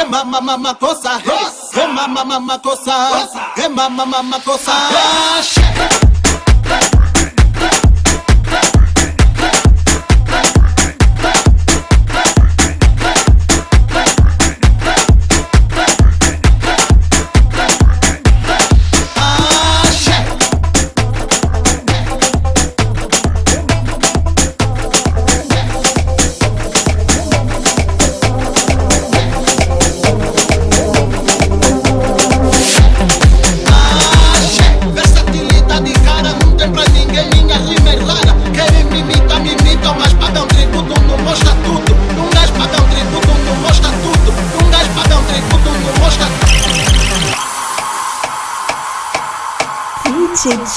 [0.00, 1.20] E mama mama cosa?
[1.74, 6.07] e mama mama kosa e mama mama kosa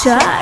[0.02, 0.41] touch.